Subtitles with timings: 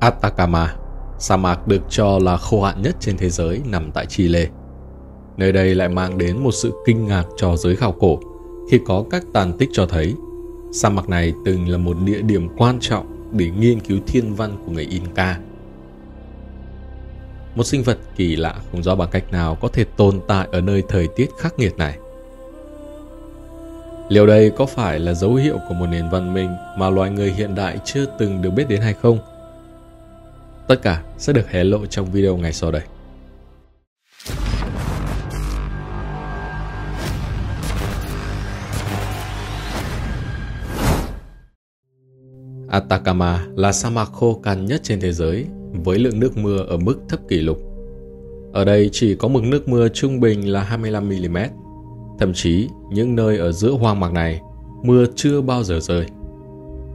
[0.00, 0.74] Atacama,
[1.18, 4.46] sa mạc được cho là khô hạn nhất trên thế giới nằm tại Chile.
[5.36, 8.18] Nơi đây lại mang đến một sự kinh ngạc cho giới khảo cổ
[8.70, 10.14] khi có các tàn tích cho thấy
[10.72, 14.56] sa mạc này từng là một địa điểm quan trọng để nghiên cứu thiên văn
[14.66, 15.40] của người Inca.
[17.54, 20.60] Một sinh vật kỳ lạ không rõ bằng cách nào có thể tồn tại ở
[20.60, 21.98] nơi thời tiết khắc nghiệt này.
[24.08, 27.32] Liệu đây có phải là dấu hiệu của một nền văn minh mà loài người
[27.32, 29.18] hiện đại chưa từng được biết đến hay không?
[30.68, 32.82] Tất cả sẽ được hé lộ trong video ngày sau đây.
[42.68, 45.46] Atacama là sa mạc khô cằn nhất trên thế giới
[45.84, 47.58] với lượng nước mưa ở mức thấp kỷ lục.
[48.52, 51.48] Ở đây chỉ có mực nước mưa trung bình là 25mm.
[52.18, 54.40] Thậm chí, những nơi ở giữa hoang mạc này,
[54.82, 56.06] mưa chưa bao giờ rơi.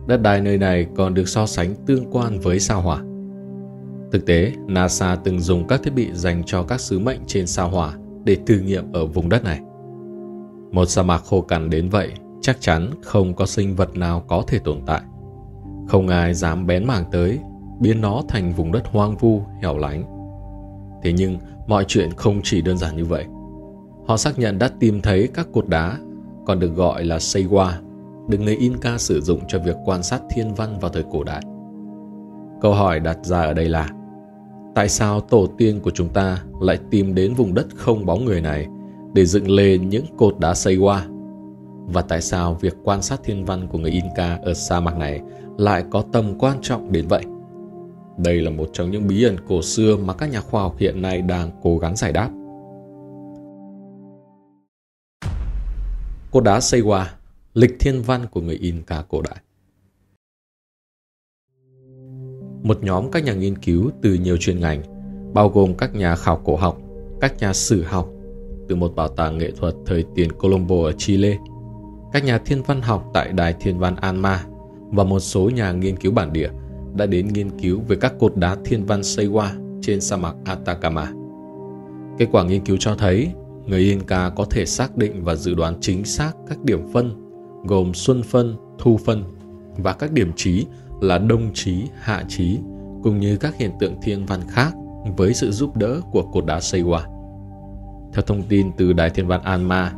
[0.07, 3.01] Đất đai nơi này còn được so sánh tương quan với sao hỏa.
[4.13, 7.69] Thực tế, NASA từng dùng các thiết bị dành cho các sứ mệnh trên sao
[7.69, 9.59] hỏa để thử nghiệm ở vùng đất này.
[10.71, 14.43] Một sa mạc khô cằn đến vậy, chắc chắn không có sinh vật nào có
[14.47, 15.01] thể tồn tại.
[15.87, 17.39] Không ai dám bén mảng tới,
[17.79, 20.03] biến nó thành vùng đất hoang vu, hẻo lánh.
[21.03, 23.25] Thế nhưng, mọi chuyện không chỉ đơn giản như vậy.
[24.07, 25.97] Họ xác nhận đã tìm thấy các cột đá,
[26.45, 27.71] còn được gọi là Seiwa,
[28.27, 31.41] được người Inca sử dụng cho việc quan sát thiên văn vào thời cổ đại.
[32.61, 33.89] Câu hỏi đặt ra ở đây là
[34.75, 38.41] Tại sao tổ tiên của chúng ta lại tìm đến vùng đất không bóng người
[38.41, 38.67] này
[39.13, 40.99] để dựng lên những cột đá Seiwa?
[41.87, 45.21] Và tại sao việc quan sát thiên văn của người Inca ở sa mạc này
[45.57, 47.23] lại có tầm quan trọng đến vậy?
[48.17, 51.01] Đây là một trong những bí ẩn cổ xưa mà các nhà khoa học hiện
[51.01, 52.29] nay đang cố gắng giải đáp.
[56.31, 57.05] Cột đá Seiwa,
[57.53, 59.37] lịch thiên văn của người Inca cổ đại.
[62.63, 64.81] Một nhóm các nhà nghiên cứu từ nhiều chuyên ngành,
[65.33, 66.77] bao gồm các nhà khảo cổ học,
[67.21, 68.09] các nhà sử học,
[68.69, 71.37] từ một bảo tàng nghệ thuật thời tiền Colombo ở Chile,
[72.13, 74.45] các nhà thiên văn học tại Đài Thiên văn Anma
[74.89, 76.49] và một số nhà nghiên cứu bản địa
[76.95, 79.47] đã đến nghiên cứu về các cột đá thiên văn Seiwa
[79.81, 81.11] trên sa mạc Atacama.
[82.17, 83.31] Kết quả nghiên cứu cho thấy
[83.65, 87.29] người Inca có thể xác định và dự đoán chính xác các điểm phân
[87.65, 89.23] gồm xuân phân, thu phân
[89.77, 90.65] và các điểm trí
[91.03, 92.59] là đông trí, hạ trí
[93.03, 94.73] cũng như các hiện tượng thiên văn khác
[95.17, 96.99] với sự giúp đỡ của cột đá Seiwa.
[98.13, 99.93] Theo thông tin từ Đài Thiên văn Anma,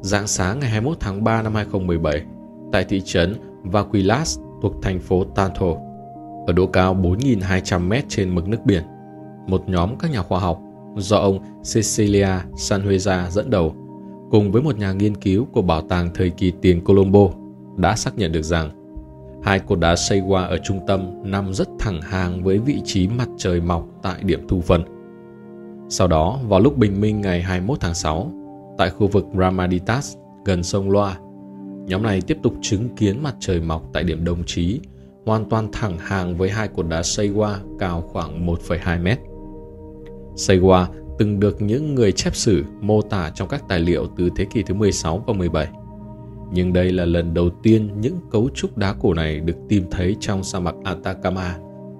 [0.00, 2.22] dạng sáng ngày 21 tháng 3 năm 2017
[2.72, 5.66] tại thị trấn Vaquilas thuộc thành phố Tanto,
[6.46, 8.82] ở độ cao 4.200m trên mực nước biển.
[9.46, 10.60] Một nhóm các nhà khoa học
[10.96, 11.38] do ông
[11.74, 13.74] Cecilia Sanhueza dẫn đầu
[14.30, 17.28] cùng với một nhà nghiên cứu của Bảo tàng thời kỳ tiền Colombo
[17.76, 18.81] đã xác nhận được rằng
[19.42, 23.08] hai cột đá xây qua ở trung tâm nằm rất thẳng hàng với vị trí
[23.08, 24.82] mặt trời mọc tại điểm thu phân.
[25.88, 28.32] Sau đó, vào lúc bình minh ngày 21 tháng 6,
[28.78, 31.18] tại khu vực Ramaditas gần sông Loa,
[31.86, 34.80] nhóm này tiếp tục chứng kiến mặt trời mọc tại điểm đồng chí
[35.26, 39.18] hoàn toàn thẳng hàng với hai cột đá xây qua cao khoảng 1,2 mét.
[40.36, 40.88] Xây qua
[41.18, 44.62] từng được những người chép sử mô tả trong các tài liệu từ thế kỷ
[44.62, 45.68] thứ 16 và 17.
[46.54, 50.16] Nhưng đây là lần đầu tiên những cấu trúc đá cổ này được tìm thấy
[50.20, 51.56] trong sa mạc Atacama,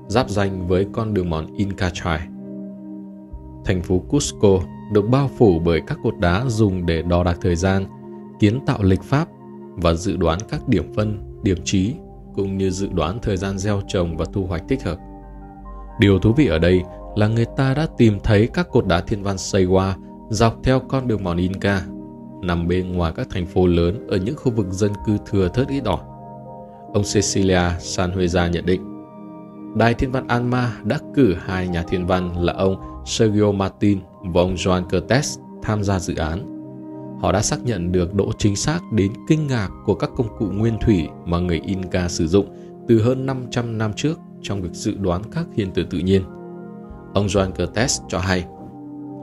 [0.07, 2.21] giáp danh với con đường mòn Inca Trail.
[3.65, 4.59] Thành phố Cusco
[4.93, 7.85] được bao phủ bởi các cột đá dùng để đo đạc thời gian,
[8.41, 9.29] kiến tạo lịch pháp
[9.77, 11.95] và dự đoán các điểm phân, điểm trí
[12.35, 14.97] cũng như dự đoán thời gian gieo trồng và thu hoạch thích hợp.
[16.01, 16.83] Điều thú vị ở đây
[17.17, 19.97] là người ta đã tìm thấy các cột đá thiên văn xây qua
[20.31, 21.83] dọc theo con đường mòn Inca,
[22.43, 25.69] nằm bên ngoài các thành phố lớn ở những khu vực dân cư thừa thớt
[25.69, 26.01] ít ỏi.
[26.95, 28.93] Ông Cecilia Sanhueza nhận định,
[29.77, 34.41] Đài Thiên văn Alma đã cử hai nhà thiên văn là ông Sergio Martin và
[34.41, 36.49] ông Juan Cortes tham gia dự án.
[37.21, 40.47] Họ đã xác nhận được độ chính xác đến kinh ngạc của các công cụ
[40.47, 42.47] nguyên thủy mà người Inca sử dụng
[42.89, 46.23] từ hơn 500 năm trước trong việc dự đoán các hiện tượng tự nhiên.
[47.15, 48.45] Ông Juan Cortes cho hay,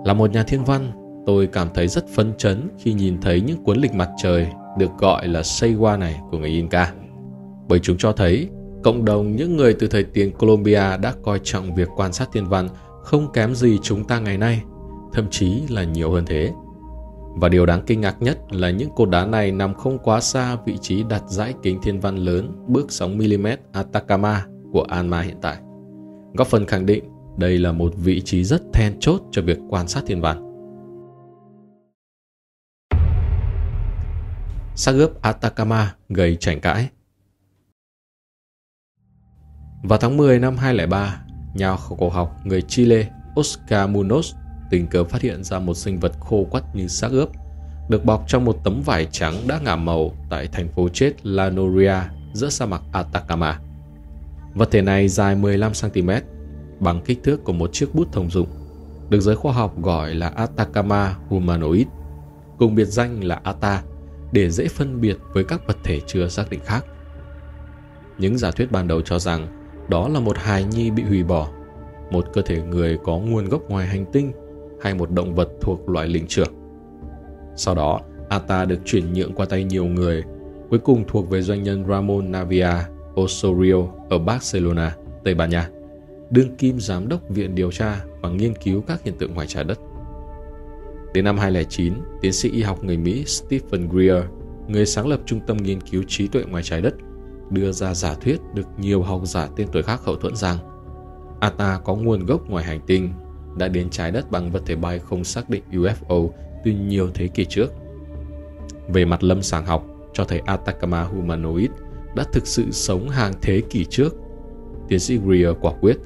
[0.05, 0.91] là một nhà thiên văn,
[1.29, 4.47] tôi cảm thấy rất phấn chấn khi nhìn thấy những cuốn lịch mặt trời
[4.77, 6.93] được gọi là Seiwa này của người Inca.
[7.67, 8.49] Bởi chúng cho thấy
[8.83, 12.45] cộng đồng những người từ thời tiền Colombia đã coi trọng việc quan sát thiên
[12.45, 12.67] văn
[13.03, 14.61] không kém gì chúng ta ngày nay,
[15.13, 16.51] thậm chí là nhiều hơn thế.
[17.35, 20.57] Và điều đáng kinh ngạc nhất là những cột đá này nằm không quá xa
[20.65, 25.57] vị trí đặt dãy kính thiên văn lớn bước 6mm Atacama của Alma hiện tại.
[26.33, 27.03] Góp phần khẳng định
[27.37, 30.48] đây là một vị trí rất then chốt cho việc quan sát thiên văn.
[34.79, 36.89] Xác ướp Atacama gây tranh cãi
[39.83, 41.21] Vào tháng 10 năm 2003,
[41.53, 43.07] nhà khảo cổ học người Chile
[43.39, 44.33] Oscar Munoz
[44.69, 47.29] tình cờ phát hiện ra một sinh vật khô quắt như xác ướp,
[47.89, 51.49] được bọc trong một tấm vải trắng đã ngả màu tại thành phố chết La
[51.49, 51.95] Noria
[52.33, 53.59] giữa sa mạc Atacama.
[54.53, 56.21] Vật thể này dài 15cm,
[56.79, 58.47] bằng kích thước của một chiếc bút thông dụng,
[59.09, 61.87] được giới khoa học gọi là Atacama humanoid,
[62.57, 63.81] cùng biệt danh là ATA,
[64.31, 66.85] để dễ phân biệt với các vật thể chưa xác định khác.
[68.17, 69.47] Những giả thuyết ban đầu cho rằng
[69.89, 71.49] đó là một hài nhi bị hủy bỏ,
[72.11, 74.31] một cơ thể người có nguồn gốc ngoài hành tinh
[74.81, 76.53] hay một động vật thuộc loại linh trưởng.
[77.55, 77.99] Sau đó,
[78.29, 80.23] ATA được chuyển nhượng qua tay nhiều người,
[80.69, 82.73] cuối cùng thuộc về doanh nhân Ramon Navia
[83.21, 83.75] Osorio
[84.09, 85.69] ở Barcelona, Tây Ban Nha,
[86.29, 89.63] đương kim giám đốc Viện Điều tra và Nghiên cứu các hiện tượng ngoài trái
[89.63, 89.79] đất.
[91.13, 94.23] Đến năm 2009, tiến sĩ y học người Mỹ Stephen Greer,
[94.67, 96.93] người sáng lập Trung tâm Nghiên cứu Trí tuệ ngoài trái đất,
[97.49, 100.57] đưa ra giả thuyết được nhiều học giả tên tuổi khác hậu thuẫn rằng
[101.39, 103.13] ATA có nguồn gốc ngoài hành tinh,
[103.57, 106.29] đã đến trái đất bằng vật thể bay không xác định UFO
[106.63, 107.73] từ nhiều thế kỷ trước.
[108.87, 111.69] Về mặt lâm sàng học, cho thấy Atacama humanoid
[112.15, 114.15] đã thực sự sống hàng thế kỷ trước.
[114.87, 115.97] Tiến sĩ Greer quả quyết,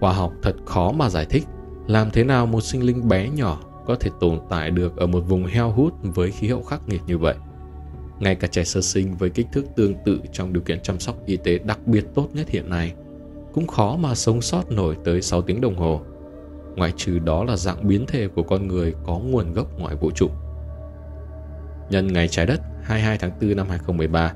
[0.00, 1.44] khoa học thật khó mà giải thích
[1.86, 5.20] làm thế nào một sinh linh bé nhỏ có thể tồn tại được ở một
[5.20, 7.34] vùng heo hút với khí hậu khắc nghiệt như vậy.
[8.18, 11.16] Ngay cả trẻ sơ sinh với kích thước tương tự trong điều kiện chăm sóc
[11.26, 12.94] y tế đặc biệt tốt nhất hiện nay
[13.52, 16.00] cũng khó mà sống sót nổi tới 6 tiếng đồng hồ.
[16.76, 20.10] Ngoại trừ đó là dạng biến thể của con người có nguồn gốc ngoài vũ
[20.10, 20.30] trụ.
[21.90, 24.32] Nhân ngày trái đất 22 tháng 4 năm 2013,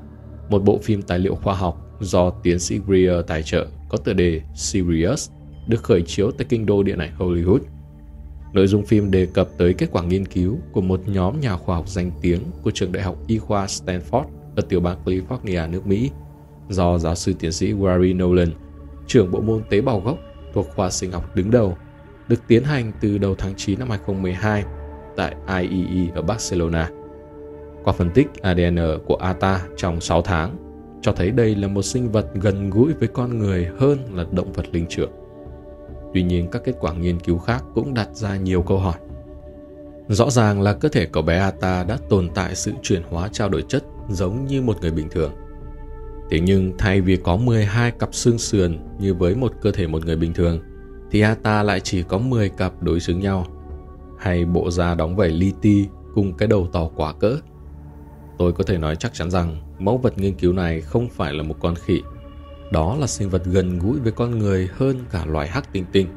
[0.49, 4.13] một bộ phim tài liệu khoa học do tiến sĩ Greer tài trợ có tựa
[4.13, 5.29] đề Sirius
[5.67, 7.59] được khởi chiếu tại kinh đô điện ảnh Hollywood.
[8.53, 11.75] Nội dung phim đề cập tới kết quả nghiên cứu của một nhóm nhà khoa
[11.75, 14.25] học danh tiếng của trường đại học y khoa Stanford
[14.55, 16.11] ở tiểu bang California, nước Mỹ,
[16.69, 18.49] do giáo sư tiến sĩ Gary Nolan,
[19.07, 20.17] trưởng bộ môn tế bào gốc
[20.53, 21.77] thuộc khoa sinh học đứng đầu,
[22.27, 24.63] được tiến hành từ đầu tháng 9 năm 2012
[25.15, 26.89] tại IEE ở Barcelona.
[27.83, 30.55] Qua phân tích ADN của ATA trong 6 tháng,
[31.01, 34.51] cho thấy đây là một sinh vật gần gũi với con người hơn là động
[34.53, 35.11] vật linh trưởng.
[36.13, 38.95] Tuy nhiên các kết quả nghiên cứu khác cũng đặt ra nhiều câu hỏi.
[40.07, 43.49] Rõ ràng là cơ thể cậu bé Ata đã tồn tại sự chuyển hóa trao
[43.49, 45.31] đổi chất giống như một người bình thường.
[46.29, 50.05] Thế nhưng thay vì có 12 cặp xương sườn như với một cơ thể một
[50.05, 50.59] người bình thường,
[51.11, 53.45] thì Ata lại chỉ có 10 cặp đối xứng nhau.
[54.19, 57.37] Hay bộ da đóng vảy li ti cùng cái đầu to quả cỡ.
[58.37, 61.43] Tôi có thể nói chắc chắn rằng mẫu vật nghiên cứu này không phải là
[61.43, 62.01] một con khỉ
[62.71, 66.07] đó là sinh vật gần gũi với con người hơn cả loài hắc tinh tinh.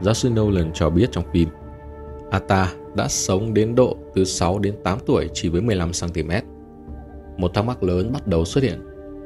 [0.00, 1.48] Giáo sư Nolan cho biết trong phim,
[2.30, 6.42] Ata đã sống đến độ từ 6 đến 8 tuổi chỉ với 15cm.
[7.36, 8.80] Một thắc mắc lớn bắt đầu xuất hiện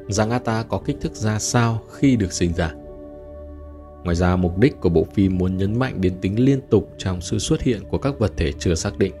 [0.09, 2.73] rằng Ata có kích thước ra sao khi được sinh ra.
[4.03, 7.21] Ngoài ra, mục đích của bộ phim muốn nhấn mạnh đến tính liên tục trong
[7.21, 9.13] sự xuất hiện của các vật thể chưa xác định.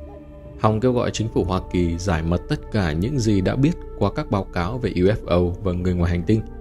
[0.59, 3.71] Hòng kêu gọi chính phủ Hoa Kỳ giải mật tất cả những gì đã biết
[3.99, 6.41] qua các báo cáo về UFO và người ngoài hành tinh–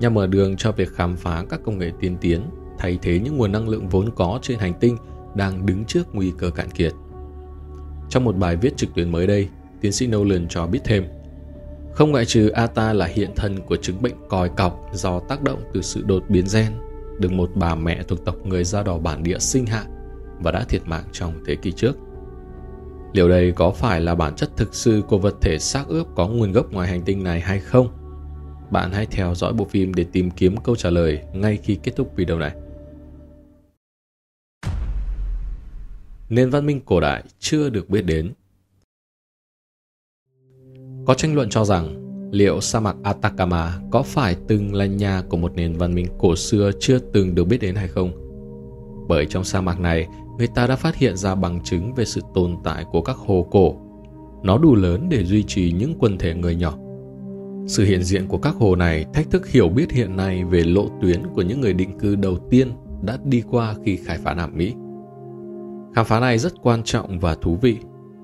[0.00, 2.42] nhằm mở đường cho việc khám phá các công nghệ tiên tiến,
[2.78, 4.96] thay thế những nguồn năng lượng vốn có trên hành tinh
[5.34, 6.92] đang đứng trước nguy cơ cạn kiệt.
[8.08, 9.48] Trong một bài viết trực tuyến mới đây,
[9.80, 11.04] tiến sĩ Nolan cho biết thêm,
[11.94, 15.60] không ngoại trừ Ata là hiện thân của chứng bệnh còi cọc do tác động
[15.72, 16.72] từ sự đột biến gen,
[17.18, 19.84] được một bà mẹ thuộc tộc người da đỏ bản địa sinh hạ
[20.40, 21.96] và đã thiệt mạng trong thế kỷ trước.
[23.12, 26.28] Liệu đây có phải là bản chất thực sự của vật thể xác ướp có
[26.28, 27.88] nguồn gốc ngoài hành tinh này hay không?
[28.70, 31.96] Bạn hãy theo dõi bộ phim để tìm kiếm câu trả lời ngay khi kết
[31.96, 32.54] thúc video này.
[36.28, 38.32] Nền văn minh cổ đại chưa được biết đến
[41.06, 42.00] Có tranh luận cho rằng
[42.32, 46.36] liệu sa mạc Atacama có phải từng là nhà của một nền văn minh cổ
[46.36, 48.12] xưa chưa từng được biết đến hay không?
[49.08, 50.06] Bởi trong sa mạc này,
[50.38, 53.46] người ta đã phát hiện ra bằng chứng về sự tồn tại của các hồ
[53.50, 53.74] cổ.
[54.42, 56.78] Nó đủ lớn để duy trì những quần thể người nhỏ.
[57.66, 60.88] Sự hiện diện của các hồ này thách thức hiểu biết hiện nay về lộ
[61.02, 64.50] tuyến của những người định cư đầu tiên đã đi qua khi khai phá Nam
[64.54, 64.74] Mỹ.
[65.94, 67.76] Khám phá này rất quan trọng và thú vị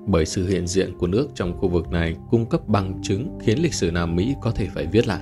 [0.05, 3.59] bởi sự hiện diện của nước trong khu vực này cung cấp bằng chứng khiến
[3.61, 5.21] lịch sử Nam Mỹ có thể phải viết lại.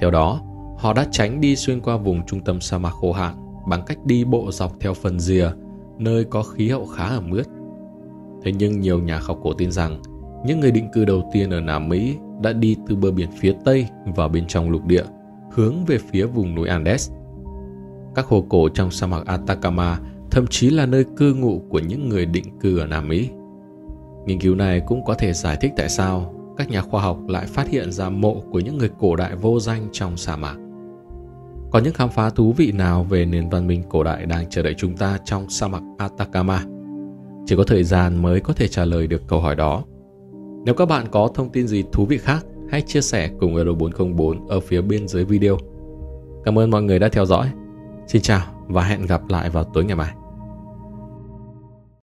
[0.00, 0.40] Theo đó,
[0.78, 3.34] họ đã tránh đi xuyên qua vùng trung tâm sa mạc khô hạn
[3.68, 5.50] bằng cách đi bộ dọc theo phần rìa,
[5.98, 7.46] nơi có khí hậu khá ẩm ướt.
[8.42, 10.02] Thế nhưng nhiều nhà khảo cổ tin rằng
[10.46, 13.54] những người định cư đầu tiên ở Nam Mỹ đã đi từ bờ biển phía
[13.64, 15.04] Tây vào bên trong lục địa,
[15.52, 17.10] hướng về phía vùng núi Andes.
[18.14, 19.98] Các hồ cổ trong sa mạc Atacama
[20.30, 23.28] thậm chí là nơi cư ngụ của những người định cư ở Nam Mỹ.
[24.26, 27.46] Nghiên cứu này cũng có thể giải thích tại sao các nhà khoa học lại
[27.46, 30.56] phát hiện ra mộ của những người cổ đại vô danh trong sa mạc.
[31.70, 34.62] Có những khám phá thú vị nào về nền văn minh cổ đại đang chờ
[34.62, 36.64] đợi chúng ta trong sa mạc Atacama?
[37.46, 39.84] Chỉ có thời gian mới có thể trả lời được câu hỏi đó.
[40.68, 43.72] Nếu các bạn có thông tin gì thú vị khác, hãy chia sẻ cùng Euro
[43.72, 45.58] 404 ở phía bên dưới video.
[46.44, 47.50] Cảm ơn mọi người đã theo dõi.
[48.06, 50.14] Xin chào và hẹn gặp lại vào tối ngày mai.